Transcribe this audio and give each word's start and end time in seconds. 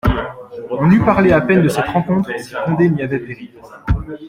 On 0.71 0.89
eût 0.89 1.05
parlé 1.05 1.31
à 1.31 1.41
peine 1.41 1.61
de 1.61 1.67
cette 1.69 1.85
rencontre 1.85 2.31
si 2.39 2.55
Condé 2.65 2.89
n'y 2.89 3.03
avait 3.03 3.19
péri. 3.19 3.51